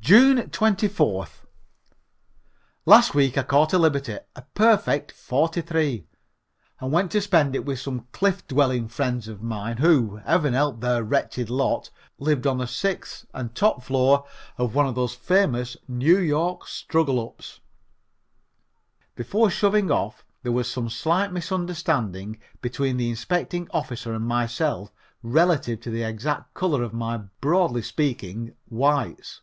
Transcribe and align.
June 0.00 0.50
24th. 0.50 1.44
Last 2.84 3.14
week 3.14 3.38
I 3.38 3.42
caught 3.42 3.72
a 3.72 3.78
liberty 3.78 4.18
a 4.36 4.42
perfect 4.52 5.12
Forty 5.12 5.62
three 5.62 6.06
and 6.78 6.92
went 6.92 7.10
to 7.12 7.22
spend 7.22 7.56
it 7.56 7.64
with 7.64 7.78
some 7.80 8.06
cliff 8.12 8.46
dwelling 8.46 8.86
friends 8.86 9.28
of 9.28 9.40
mine 9.42 9.78
who, 9.78 10.16
heaven 10.16 10.52
help 10.52 10.82
their 10.82 11.02
wretched 11.02 11.48
lot! 11.48 11.88
lived 12.18 12.46
on 12.46 12.58
the 12.58 12.66
sixth 12.66 13.24
and 13.32 13.54
top 13.54 13.82
floor 13.82 14.26
of 14.58 14.74
one 14.74 14.86
of 14.86 14.94
those 14.94 15.14
famous 15.14 15.74
New 15.88 16.18
York 16.18 16.66
struggle 16.68 17.18
ups. 17.26 17.60
Before 19.14 19.48
shoving 19.48 19.90
off 19.90 20.22
there 20.42 20.52
was 20.52 20.70
some 20.70 20.90
slight 20.90 21.32
misunderstanding 21.32 22.38
between 22.60 22.98
the 22.98 23.08
inspecting 23.08 23.68
officer 23.70 24.12
and 24.12 24.26
myself 24.26 24.92
relative 25.22 25.80
to 25.80 25.90
the 25.90 26.02
exact 26.02 26.52
color 26.52 26.82
of 26.82 26.92
my, 26.92 27.16
broadly 27.40 27.80
speaking, 27.80 28.54
Whites. 28.68 29.40